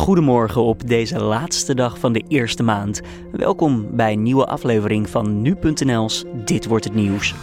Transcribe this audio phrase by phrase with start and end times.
[0.00, 3.00] Goedemorgen op deze laatste dag van de eerste maand.
[3.32, 7.34] Welkom bij een nieuwe aflevering van nu.nl's Dit wordt het nieuws.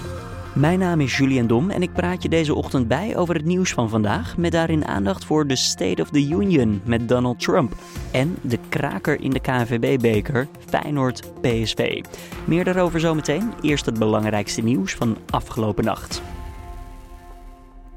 [0.53, 3.73] Mijn naam is Julian Dom en ik praat je deze ochtend bij over het nieuws
[3.73, 4.37] van vandaag.
[4.37, 7.75] Met daarin aandacht voor de State of the Union met Donald Trump.
[8.11, 12.03] En de kraker in de KNVB-beker, Feyenoord PSV.
[12.45, 13.51] Meer daarover zometeen.
[13.61, 16.21] Eerst het belangrijkste nieuws van afgelopen nacht.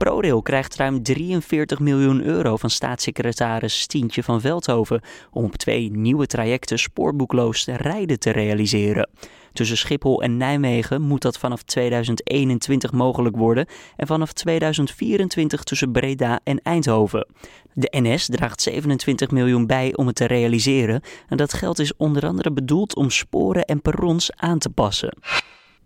[0.04, 6.26] ProRail krijgt ruim 43 miljoen euro van staatssecretaris Stientje van Veldhoven om op twee nieuwe
[6.26, 9.10] trajecten spoorboekloos rijden te realiseren.
[9.52, 13.66] Tussen Schiphol en Nijmegen moet dat vanaf 2021 mogelijk worden
[13.96, 17.26] en vanaf 2024 tussen Breda en Eindhoven.
[17.72, 22.26] De NS draagt 27 miljoen bij om het te realiseren en dat geld is onder
[22.26, 25.14] andere bedoeld om sporen en perrons aan te passen.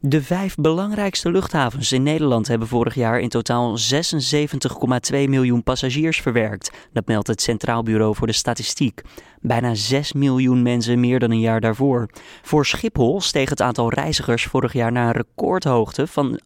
[0.06, 6.70] De vijf belangrijkste luchthavens in Nederland hebben vorig jaar in totaal 76,2 miljoen passagiers verwerkt.
[6.92, 9.02] Dat meldt het Centraal Bureau voor de Statistiek.
[9.40, 12.08] Bijna 6 miljoen mensen meer dan een jaar daarvoor.
[12.42, 16.40] Voor Schiphol steeg het aantal reizigers vorig jaar naar een recordhoogte van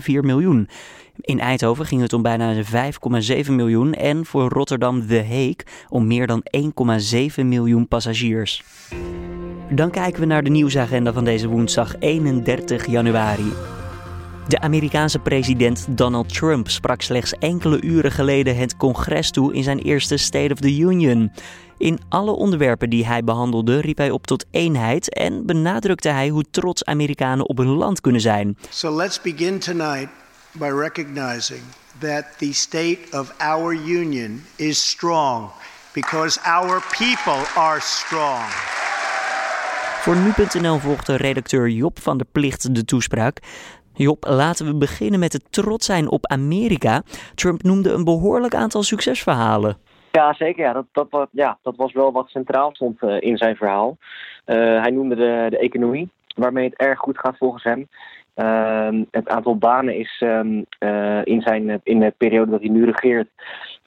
[0.00, 0.68] 68,4 miljoen.
[1.20, 6.26] In Eindhoven ging het om bijna 5,7 miljoen en voor Rotterdam The Hague om meer
[6.26, 6.42] dan
[7.38, 8.64] 1,7 miljoen passagiers.
[9.70, 13.52] Dan kijken we naar de nieuwsagenda van deze woensdag 31 januari.
[14.46, 19.78] De Amerikaanse president Donald Trump sprak slechts enkele uren geleden het congres toe in zijn
[19.78, 21.32] eerste State of the Union.
[21.78, 26.44] In alle onderwerpen die hij behandelde riep hij op tot eenheid en benadrukte hij hoe
[26.50, 28.58] trots Amerikanen op hun land kunnen zijn.
[28.70, 30.08] So let's begin tonight
[30.52, 31.62] by recognizing
[31.98, 35.50] that the state of our union is strong
[35.92, 38.42] because our people are strong.
[40.08, 43.38] Voor nu.nl volgde redacteur Job van der Plicht de toespraak.
[43.94, 47.02] Job, laten we beginnen met het trots zijn op Amerika.
[47.34, 49.76] Trump noemde een behoorlijk aantal succesverhalen.
[50.10, 50.64] Ja, zeker.
[50.64, 50.84] Ja.
[50.92, 53.96] Dat, dat, ja, dat was wel wat centraal stond uh, in zijn verhaal.
[54.46, 57.88] Uh, hij noemde de, de economie, waarmee het erg goed gaat volgens hem.
[58.36, 60.64] Uh, het aantal banen is um,
[61.24, 63.28] in, zijn, in de periode dat hij nu regeert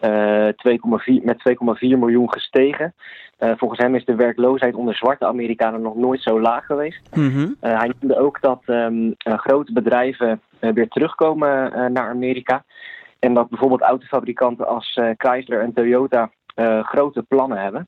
[0.01, 2.93] 2,4, met 2,4 miljoen gestegen.
[3.39, 7.15] Uh, volgens hem is de werkloosheid onder zwarte Amerikanen nog nooit zo laag geweest.
[7.15, 7.55] Mm -hmm.
[7.61, 12.63] uh, hij noemde ook dat um, uh, grote bedrijven weer terugkomen naar Amerika.
[13.19, 16.29] En dat bijvoorbeeld autofabrikanten als Chrysler en Toyota
[16.81, 17.87] grote plannen hebben.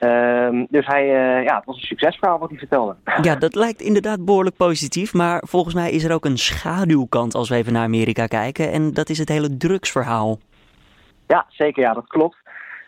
[0.00, 1.06] Um, dus hij,
[1.42, 2.96] ja, het was een succesverhaal wat hij vertelde.
[3.22, 5.14] Ja, dat lijkt inderdaad behoorlijk positief.
[5.14, 8.72] Maar volgens mij is er ook een schaduwkant als we even naar Amerika kijken.
[8.72, 10.38] En dat is het hele drugsverhaal.
[11.26, 11.82] Ja, zeker.
[11.82, 12.36] Ja, dat klopt.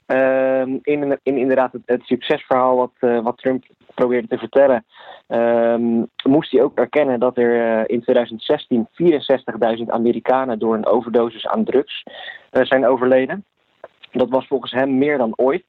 [0.06, 4.84] Uh, in, in, inderdaad het, het succesverhaal wat, uh, wat Trump probeerde te vertellen,
[5.28, 8.88] uh, moest hij ook erkennen dat er uh, in 2016
[9.78, 12.02] 64.000 Amerikanen door een overdosis aan drugs
[12.52, 13.44] uh, zijn overleden.
[14.12, 15.64] Dat was volgens hem meer dan ooit.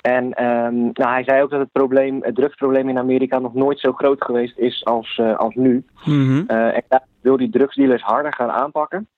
[0.00, 3.80] En um, nou, hij zei ook dat het, probleem, het drugsprobleem in Amerika nog nooit
[3.80, 5.84] zo groot geweest is als, als nu.
[6.04, 6.46] Mm -hmm.
[6.48, 9.08] en daar wil die drugsdealers harder gaan aanpakken.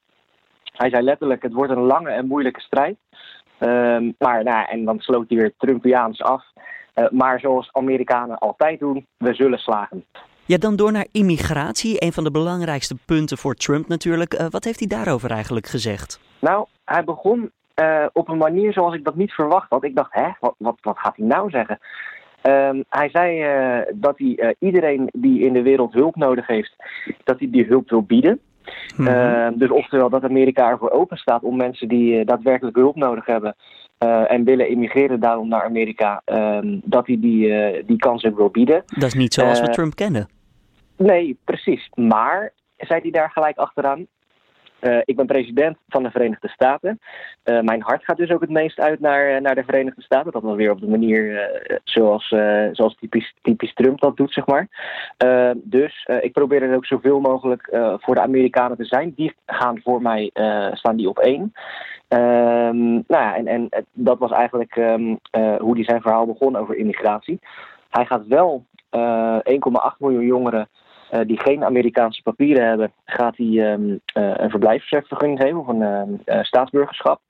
[0.73, 2.97] Hij zei letterlijk, het wordt een lange en moeilijke strijd.
[3.59, 6.45] Um, maar nou, en dan sloot hij weer Trumpiaans af.
[6.95, 10.05] Uh, maar zoals Amerikanen altijd doen, we zullen slagen.
[10.45, 12.05] Ja, dan door naar immigratie.
[12.05, 14.35] Een van de belangrijkste punten voor Trump natuurlijk.
[14.35, 16.21] Uh, wat heeft hij daarover eigenlijk gezegd?
[16.39, 17.51] Nou, hij begon
[17.81, 19.85] uh, op een manier zoals ik dat niet verwacht had.
[19.85, 21.79] Ik dacht, hè, wat, wat, wat gaat hij nou zeggen?
[22.43, 26.75] Um, hij zei uh, dat hij uh, iedereen die in de wereld hulp nodig heeft,
[27.25, 28.41] dat hij die hulp wil bieden.
[28.97, 29.15] Mm -hmm.
[29.15, 33.27] uh, dus oftewel dat Amerika ervoor open staat om mensen die uh, daadwerkelijk hulp nodig
[33.27, 33.55] hebben
[34.05, 36.23] uh, en willen immigreren daarom naar Amerika,
[36.85, 38.83] dat hij die, die kans ook wil bieden.
[38.87, 40.29] Dat is niet zoals we Trump kennen.
[40.97, 41.91] Nee, precies.
[41.95, 44.07] Maar, zei hij daar gelijk achteraan,
[44.81, 47.01] Uh, ik ben president van de Verenigde Staten.
[47.45, 50.33] Uh, mijn hart gaat dus ook het meest uit naar, naar de Verenigde Staten.
[50.33, 51.51] Dat was weer op de manier
[51.85, 52.29] zoals,
[52.73, 54.69] zoals typisch, typisch Trump dat doet, zeg maar.
[55.57, 57.69] dus ik probeer er ook zoveel mogelijk
[58.01, 59.13] voor de Amerikanen te zijn.
[59.17, 60.31] Die gaan voor mij,
[60.73, 61.53] staan die op één.
[62.09, 65.19] Um, nou ja, en, en dat was eigenlijk um,
[65.59, 67.39] hoe hij zijn verhaal begon over immigratie.
[67.91, 69.01] Hij gaat wel 1,8
[69.99, 70.69] miljoen jongeren
[71.13, 73.99] uh, die geen Amerikaanse papieren hebben, gaat hij um, uh,
[74.37, 75.83] een verblijfsvergunning geven of een
[76.27, 77.21] uh, staatsburgerschap.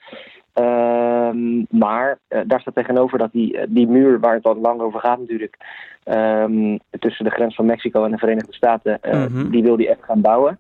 [0.55, 5.19] Um, maar daar staat tegenover dat die, die muur waar het al lang over gaat
[5.19, 5.57] natuurlijk,
[6.05, 9.51] um, tussen de grens van Mexico en de Verenigde Staten, mm -hmm.
[9.51, 10.59] die wil hij echt gaan bouwen.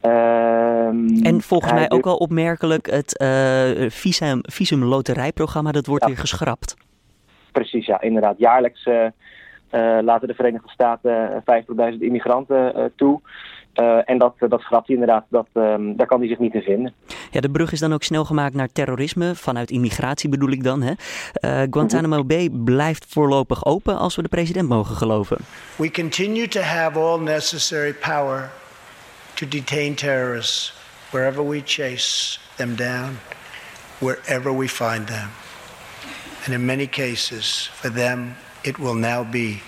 [0.00, 3.24] en volgens mij ook wel opmerkelijk het
[3.88, 6.08] visum, visum loterijprogramma, dat wordt ja.
[6.08, 6.76] weer geschrapt.
[7.52, 8.38] Precies, ja, inderdaad.
[8.38, 8.88] Jaarlijks
[10.02, 11.42] laten de Verenigde Staten
[11.92, 13.20] 50.000 immigranten uh, toe.
[14.04, 16.92] en dat, dat schrapt hij inderdaad, dat, ehm, daar kan hij zich niet in vinden.
[17.30, 20.82] Ja, de brug is dan ook snel gemaakt naar terrorisme, vanuit immigratie bedoel ik dan.
[20.82, 20.92] Hè?
[21.70, 25.36] Guantanamo Bay blijft voorlopig open als we de president mogen geloven.
[25.76, 28.50] We continue to have all necessary power
[29.34, 30.74] to detain terrorists
[31.10, 33.18] wherever we chase them down,
[33.98, 35.30] wherever we find them.
[36.44, 38.36] And in many cases, for them,
[38.66, 39.58] it will now be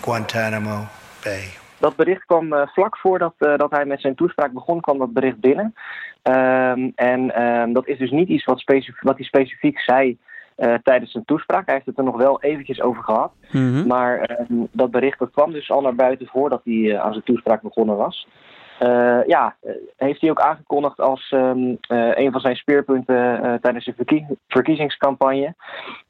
[0.00, 0.88] Guantanamo
[1.22, 1.44] Bay.
[1.78, 5.12] Dat bericht kwam uh, vlak voordat uh, dat hij met zijn toespraak begon, kwam dat
[5.12, 5.74] bericht binnen.
[6.22, 10.18] Um, en um, dat is dus niet iets wat, specif wat hij specifiek zei
[10.56, 11.66] uh, tijdens zijn toespraak.
[11.66, 13.32] Hij heeft het er nog wel eventjes over gehad.
[13.50, 13.86] Mm -hmm.
[13.86, 17.62] Maar um, dat bericht dat kwam dus al naar buiten voordat hij aan zijn toespraak
[17.62, 18.28] begonnen was.
[18.82, 19.56] Uh, ja,
[19.96, 21.76] heeft hij ook aangekondigd als um, uh,
[22.14, 25.54] een van zijn speerpunten uh, tijdens de verkie verkiezingscampagne.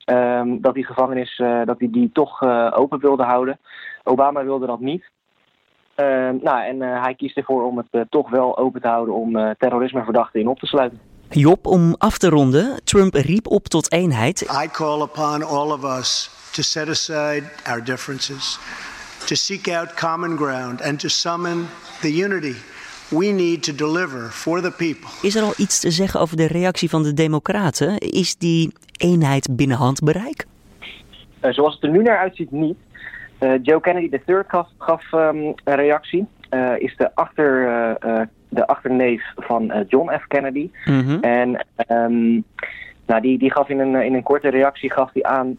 [0.05, 2.43] Um, dat die gevangenis dat hij die toch
[2.75, 3.59] open wilde houden.
[4.03, 5.11] Obama wilde dat niet.
[5.95, 10.41] Ehm, nou, en hij kiest ervoor om het toch wel open te houden om terrorismeverdachten
[10.41, 11.01] in op te sluiten.
[11.29, 14.41] Job, om af te ronden, Trump riep op tot eenheid.
[14.65, 18.59] I call upon all of us to set aside our differences,
[19.33, 21.67] to seek out common ground and to summon
[22.01, 22.55] the unity
[23.11, 25.09] we need to deliver for the people.
[25.23, 27.99] Is er al iets te zeggen over de reactie van de Democraten?
[27.99, 30.47] Is die eenheid binnen handbereik?
[31.43, 32.77] Uh, zoals het er nu naar uitziet, niet.
[33.41, 36.27] Uh, Joe Kennedy III gaf, gaf um, een reactie.
[36.51, 37.65] Uh, is de, achter,
[38.49, 40.27] de achterneef van John F.
[40.29, 40.71] Kennedy.
[40.85, 41.21] Mm -hmm.
[41.21, 42.45] En um,
[43.07, 45.59] nou, die, die gaf in een, in een korte reactie gaf hij aan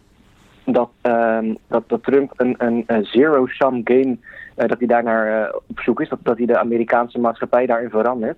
[0.65, 4.17] dat, um, dat, dat Trump een, een, een zero-sum game,
[4.57, 7.65] uh, dat hij daar naar uh, op zoek is, dat, dat hij de Amerikaanse maatschappij
[7.65, 8.37] daarin verandert.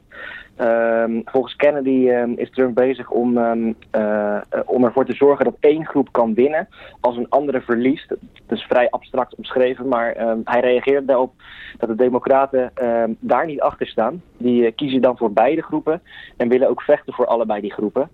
[0.59, 5.85] Um, volgens Kennedy um, is Trump bezig om, uh, om ervoor te zorgen dat één
[5.85, 6.67] groep kan winnen
[6.99, 8.07] als een andere verliest.
[8.07, 11.33] Dat is vrij abstract omschreven, maar hij reageerde daarop
[11.77, 12.71] dat de Democraten
[13.19, 14.21] daar niet achter staan.
[14.37, 16.01] Die kiezen dan voor beide groepen
[16.37, 18.09] en willen ook vechten voor allebei die groepen.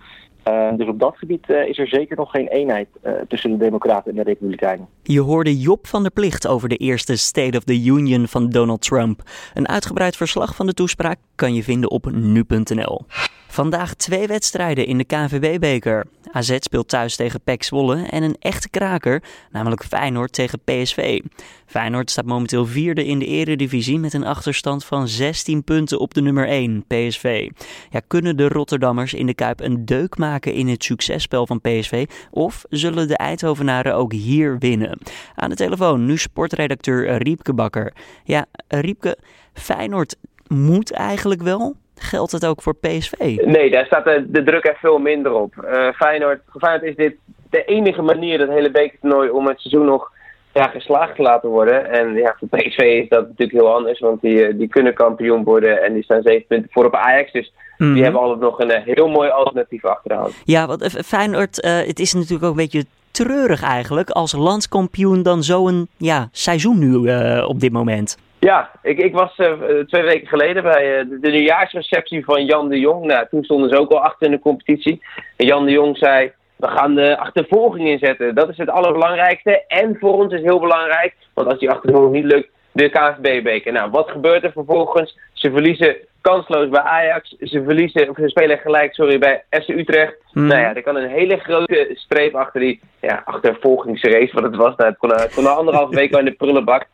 [0.47, 3.57] Uh, dus op dat gebied uh, is er zeker nog geen eenheid uh, tussen de
[3.57, 4.87] Democraten en de Republikeinen.
[5.03, 8.81] Je hoorde Job van der Plicht over de eerste State of the Union van Donald
[8.81, 9.29] Trump.
[9.53, 13.05] Een uitgebreid verslag van de toespraak kan je vinden op nu.nl.
[13.47, 16.05] Vandaag twee wedstrijden in de KNVB-beker.
[16.31, 21.19] AZ speelt thuis tegen PEC Zwolle en een echte kraker, namelijk Feyenoord tegen PSV.
[21.65, 26.21] Feyenoord staat momenteel vierde in de eredivisie met een achterstand van 16 punten op de
[26.21, 27.49] nummer 1, PSV.
[27.89, 32.05] Ja, kunnen de Rotterdammers in de Kuip een deuk maken in het successpel van PSV
[32.31, 34.90] of zullen de Eindhovenaren ook hier winnen?
[35.35, 37.93] Aan de telefoon nu sportredacteur Riepke Bakker.
[38.23, 39.17] Ja, Riepke,
[39.53, 40.15] Feyenoord
[40.47, 43.41] moet eigenlijk wel, geldt het ook voor PSV?
[43.45, 45.53] Nee, daar staat de, de druk er veel minder op.
[45.65, 47.15] Uh, Feyenoord, Feyenoord is dit
[47.49, 50.11] de enige manier, dat hele bekertoernooi, om het seizoen nog
[50.53, 51.91] ja, geslaagd te laten worden.
[51.91, 55.83] En ja, voor PSV is dat natuurlijk heel anders, want die, die kunnen kampioen worden
[55.83, 57.31] en die staan zeven punten voor op Ajax.
[57.31, 60.35] Dus die hebben altijd nog een heel mooi alternatief achterhouden.
[60.43, 62.85] Ja, want Feyenoord, uh, het is natuurlijk ook een beetje
[63.25, 68.17] treurig eigenlijk als landskampioen dan zo'n ja, seizoen nu uh, op dit moment.
[68.39, 69.53] Ja, ik, ik was uh,
[69.87, 73.05] twee weken geleden bij de, de nieuwjaarsreceptie van Jan de Jong.
[73.05, 75.01] Nou, toen stonden ze ook al achter in de competitie.
[75.37, 78.35] En Jan de Jong zei, we gaan de achtervolging inzetten.
[78.35, 79.63] Dat is het allerbelangrijkste.
[79.67, 83.71] En voor ons is heel belangrijk, want als die achtervolging niet lukt, de KNVB-beker.
[83.71, 85.17] Nou, wat gebeurt er vervolgens?
[85.33, 87.35] Ze verliezen kansloos bij Ajax.
[87.39, 90.15] Ze verliezen, of ze spelen gelijk, sorry, bij FC Utrecht.
[90.33, 90.47] Mm.
[90.47, 94.75] Nou ja, er kan een hele grote streep achter die ja, achtervolgingsrace, wat het was.
[94.75, 96.85] Nou, het kon, het kon anderhalve week al in de prullenbak.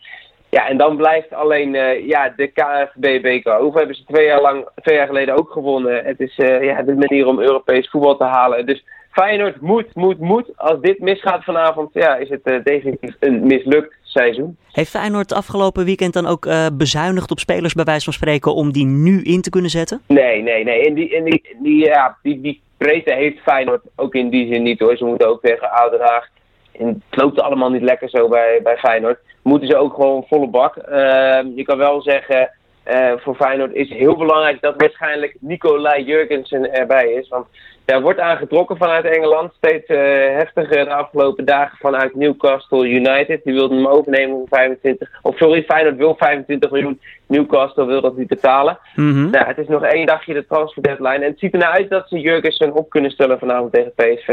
[0.49, 3.77] Ja, en dan blijft alleen uh, ja, de KFB-beker over.
[3.77, 6.05] Hebben ze twee jaar, lang, twee jaar geleden ook gewonnen.
[6.05, 8.65] Het is uh, ja, de manier om Europees voetbal te halen.
[8.65, 10.57] Dus Feyenoord moet, moet, moet.
[10.57, 14.57] Als dit misgaat vanavond, ja, is het uh, definitief een mislukt seizoen.
[14.71, 18.85] Heeft Feyenoord afgelopen weekend dan ook bezuinigd op spelers, bij wijze van spreken, om die
[18.85, 20.01] nu in te kunnen zetten?
[20.07, 20.81] Nee, nee, nee.
[20.81, 24.63] In die, in die, die, ja, die, die breedte heeft Feyenoord ook in die zin
[24.63, 24.97] niet hoor.
[24.97, 26.29] Ze moeten ook tegen Ouderhaag
[26.77, 29.19] het loopt allemaal niet lekker zo bij, bij Feyenoord.
[29.41, 30.75] Moeten ze ook gewoon volle bak.
[30.75, 32.49] Uh, je kan wel zeggen,
[32.91, 37.27] uh, voor Feyenoord is heel belangrijk dat waarschijnlijk Nicolai Jurgensen erbij is.
[37.27, 37.47] Want
[37.85, 39.53] er wordt aangetrokken vanuit Engeland.
[39.53, 39.97] Steeds uh,
[40.37, 43.43] heftiger de afgelopen dagen vanuit Newcastle United.
[43.43, 45.09] Die wilden hem overnemen voor 25.
[45.21, 46.99] Of sorry, Feyenoord wil 25 miljoen.
[47.27, 48.79] Newcastle wil dat niet betalen.
[48.95, 49.29] Mm-hmm.
[49.29, 51.15] nou, het is nog één dagje de transfer deadline.
[51.15, 54.27] En het ziet er nou uit dat ze Jurgensen op kunnen stellen vanavond tegen PSV.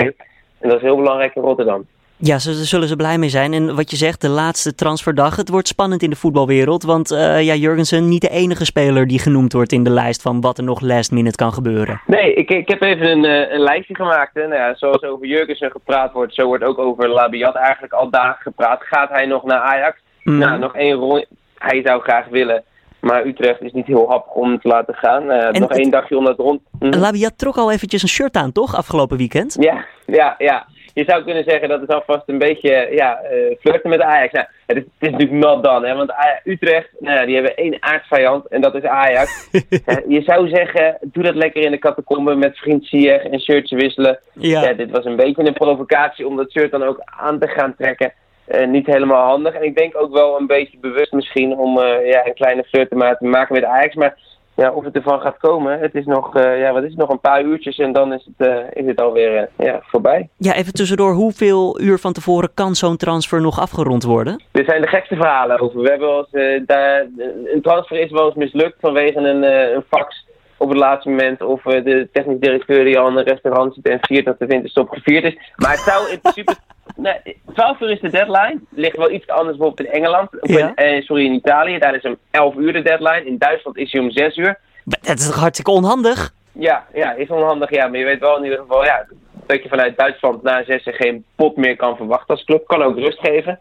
[0.61, 1.87] En dat is heel belangrijk in Rotterdam.
[2.27, 3.53] Ja, daar zullen ze blij mee zijn.
[3.53, 5.37] En wat je zegt, de laatste transferdag.
[5.37, 6.83] Het wordt spannend in de voetbalwereld.
[6.83, 10.41] Want uh, ja, Jurgensen niet de enige speler die genoemd wordt in de lijst van
[10.41, 12.01] wat er nog last minute kan gebeuren.
[12.07, 14.35] Nee, ik, ik heb even een, uh, een lijstje gemaakt.
[14.35, 14.41] Hè.
[14.41, 18.43] Nou ja, zoals over Jurgensen gepraat wordt, zo wordt ook over Labiat eigenlijk al dagen
[18.43, 18.83] gepraat.
[18.83, 20.01] Gaat hij nog naar Ajax?
[20.23, 20.39] Mm.
[20.39, 21.25] Nou, nog één rol.
[21.59, 22.65] Hij zou graag willen.
[23.01, 25.31] Maar Utrecht is niet heel happig om te laten gaan.
[25.31, 26.61] Uh, nog één dagje om dat rond.
[26.79, 26.99] Hm.
[26.99, 28.77] Labiat trok al eventjes een shirt aan, toch?
[28.77, 29.57] Afgelopen weekend?
[29.61, 30.67] Ja, ja, ja.
[30.95, 34.33] Je zou kunnen zeggen dat het alvast een beetje ja, uh, flirten met Ajax.
[34.33, 36.13] Nou, het, is, het is natuurlijk not done, hè, want
[36.45, 39.49] Utrecht, nou, die hebben één aardsvijand en dat is Ajax.
[40.09, 44.19] je zou zeggen, doe dat lekker in de catacombe met vriend Sieg en shirtje wisselen.
[44.33, 44.63] Ja.
[44.63, 44.73] ja.
[44.73, 48.13] dit was een beetje een provocatie om dat shirt dan ook aan te gaan trekken.
[48.49, 49.55] Uh, niet helemaal handig.
[49.55, 52.89] En ik denk ook wel een beetje bewust misschien om uh, ja, een kleine flirt
[52.89, 53.95] te maken met Ajax.
[53.95, 54.17] Maar
[54.55, 57.09] ja, of het ervan gaat komen, het is nog, uh, ja, wat is het, nog
[57.09, 60.29] een paar uurtjes en dan is het, is het alweer ja, voorbij.
[60.37, 64.43] Ja, even tussendoor, hoeveel uur van tevoren kan zo'n transfer nog afgerond worden?
[64.53, 65.81] Er zijn de gekste verhalen over.
[65.81, 67.07] We hebben wel eens, daar,
[67.55, 70.25] een transfer is wel eens mislukt vanwege een, een fax
[70.57, 71.43] op het laatste moment.
[71.43, 74.89] Of de technisch directeur die al in een restaurant zit en viert dat de winterstop
[74.89, 75.53] gevierd is.
[75.57, 76.55] Maar het zou in principe
[76.97, 78.61] Nee, 12 uur is de deadline.
[78.71, 80.29] Ligt wel iets anders bijvoorbeeld in Engeland.
[80.41, 81.79] In, eh, sorry, in Italië.
[81.79, 83.25] Daar is om 11 uur de deadline.
[83.25, 84.59] In Duitsland is hij om 6 uur.
[84.85, 86.35] Dat is toch hartstikke onhandig?
[86.53, 87.71] Ja, ja, is onhandig.
[87.71, 89.07] Ja, maar je weet wel in ieder geval ja,
[89.47, 92.67] dat je vanuit Duitsland na 6 geen pot meer kan verwachten als club.
[92.67, 93.59] Kan ook rust geven.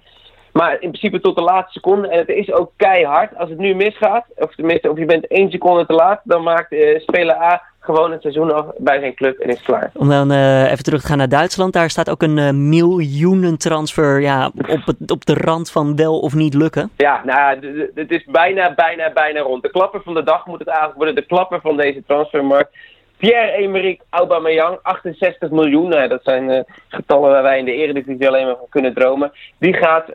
[0.53, 2.07] Maar in principe tot de laatste seconde.
[2.07, 3.37] En het is ook keihard.
[3.37, 6.71] Als het nu misgaat, of tenminste, of je bent één seconde te laat, dan maakt
[6.71, 9.91] uh, speler A gewoon het seizoen af bij zijn club en is klaar.
[9.93, 11.73] Om dan uh, even terug te gaan naar Duitsland.
[11.73, 16.33] Daar staat ook een uh, miljoenentransfer ja, op, het, op de rand van wel of
[16.33, 16.91] niet lukken.
[16.97, 17.59] Ja, nou,
[17.95, 19.63] het is bijna, bijna, bijna rond.
[19.63, 21.15] De klapper van de dag moet het eigenlijk worden.
[21.15, 22.75] De klapper van deze transfermarkt.
[23.17, 25.89] Pierre-Emerick Aubameyang, 68 miljoen.
[25.89, 29.31] Nou, dat zijn uh, getallen waar wij in de Eredivisie alleen maar van kunnen dromen.
[29.59, 30.05] Die gaat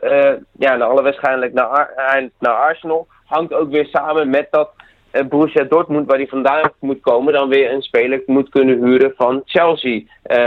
[0.57, 3.07] ja, naar alle waarschijnlijk naar, Ar naar Arsenal.
[3.25, 4.71] Hangt ook weer samen met dat
[5.29, 9.41] Borussia Dortmund, waar hij vandaan moet komen, dan weer een speler moet kunnen huren van
[9.45, 10.01] Chelsea.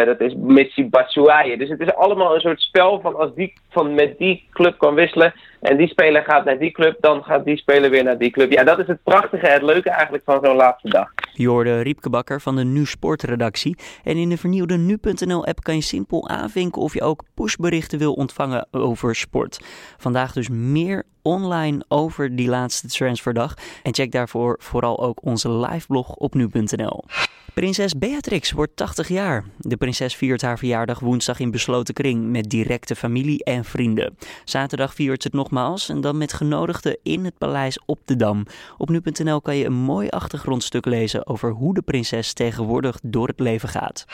[0.04, 1.56] Dat is Mitsi Batshuayi.
[1.56, 4.94] Dus het is allemaal een soort spel van als die van met die club kan
[4.94, 8.30] wisselen en die speler gaat naar die club, dan gaat die speler weer naar die
[8.30, 8.52] club.
[8.52, 11.08] Ja, dat is het prachtige, het leuke eigenlijk van zo'n laatste dag.
[11.32, 13.76] Je hoorde Riepke Bakker van de Nu Sportredactie.
[14.04, 18.12] En in de vernieuwde Nu.nl app kan je simpel aanvinken of je ook pushberichten wil
[18.12, 19.60] ontvangen over sport.
[19.96, 23.54] Vandaag dus meer online over die laatste transferdag.
[23.82, 27.04] En check daarvoor vooral ook onze liveblog op nu.nl.
[27.54, 29.44] Prinses Beatrix wordt 80 jaar.
[29.58, 34.16] De prinses viert haar verjaardag woensdag in besloten kring met directe familie en vrienden.
[34.44, 38.46] Zaterdag viert ze het nogmaals en dan met genodigden in het paleis op de Dam.
[38.78, 43.40] Op nu.nl kan je een mooi achtergrondstuk lezen over hoe de prinses tegenwoordig door het
[43.40, 44.04] leven gaat.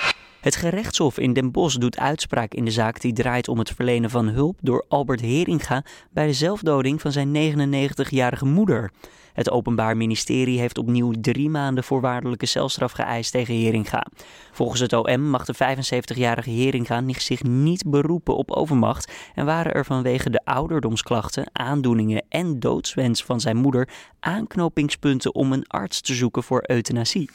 [0.40, 4.10] Het gerechtshof in Den Bosch doet uitspraak in de zaak die draait om het verlenen
[4.10, 8.90] van hulp door Albert Heringa bij de zelfdoding van zijn 99-jarige moeder.
[9.32, 14.06] Het Openbaar Ministerie heeft opnieuw drie maanden voorwaardelijke celstraf geëist tegen Heringa.
[14.52, 19.84] Volgens het OM mag de 75-jarige Heringa zich niet beroepen op overmacht en waren er
[19.84, 23.88] vanwege de ouderdomsklachten, aandoeningen en doodswens van zijn moeder
[24.20, 27.30] aanknopingspunten om een arts te zoeken voor euthanasie.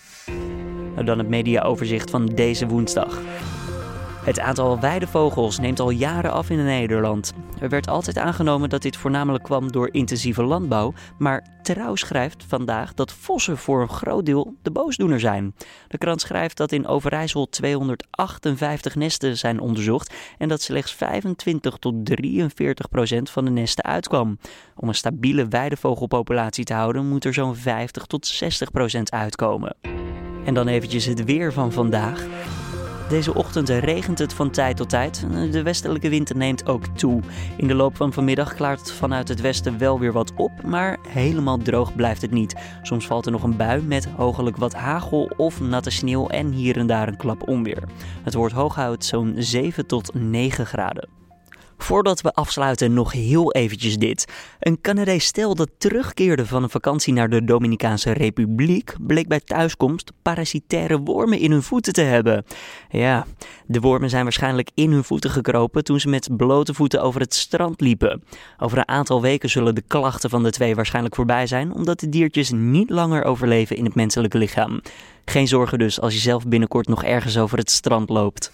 [0.93, 3.21] Nou, dan het mediaoverzicht van deze woensdag.
[4.23, 7.33] Het aantal weidevogels neemt al jaren af in Nederland.
[7.59, 12.93] Er werd altijd aangenomen dat dit voornamelijk kwam door intensieve landbouw, maar Trouw schrijft vandaag
[12.93, 15.55] dat vossen voor een groot deel de boosdoener zijn.
[15.87, 22.05] De krant schrijft dat in Overijssel 258 nesten zijn onderzocht en dat slechts 25 tot
[22.05, 24.37] 43 procent van de nesten uitkwam.
[24.75, 29.75] Om een stabiele weidevogelpopulatie te houden moet er zo'n 50 tot 60 procent uitkomen.
[30.45, 32.25] En dan eventjes het weer van vandaag.
[33.09, 35.25] Deze ochtend regent het van tijd tot tijd.
[35.51, 37.21] De westelijke wind neemt ook toe.
[37.57, 40.97] In de loop van vanmiddag klaart het vanuit het westen wel weer wat op, maar
[41.07, 42.55] helemaal droog blijft het niet.
[42.81, 46.77] Soms valt er nog een bui met hogelijk wat hagel of natte sneeuw en hier
[46.77, 47.83] en daar een klap onweer.
[48.23, 51.22] Het wordt hooguit zo'n 7 tot 9 graden.
[51.83, 54.25] Voordat we afsluiten nog heel eventjes dit.
[54.59, 60.11] Een Canadees stel dat terugkeerde van een vakantie naar de Dominicaanse Republiek bleek bij thuiskomst
[60.21, 62.45] parasitaire wormen in hun voeten te hebben.
[62.89, 63.25] Ja,
[63.65, 67.33] de wormen zijn waarschijnlijk in hun voeten gekropen toen ze met blote voeten over het
[67.33, 68.23] strand liepen.
[68.59, 72.09] Over een aantal weken zullen de klachten van de twee waarschijnlijk voorbij zijn omdat de
[72.09, 74.81] diertjes niet langer overleven in het menselijke lichaam.
[75.25, 78.51] Geen zorgen dus als je zelf binnenkort nog ergens over het strand loopt.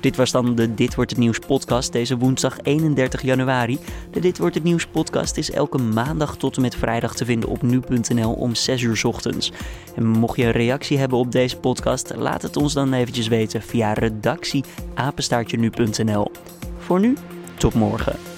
[0.00, 3.78] Dit was dan de Dit Wordt Het Nieuws podcast deze woensdag 31 januari.
[4.10, 7.48] De Dit Wordt Het Nieuws podcast is elke maandag tot en met vrijdag te vinden
[7.48, 9.52] op nu.nl om 6 uur ochtends.
[9.96, 13.62] En mocht je een reactie hebben op deze podcast, laat het ons dan eventjes weten
[13.62, 14.64] via redactie
[16.78, 17.16] Voor nu,
[17.58, 18.29] tot morgen.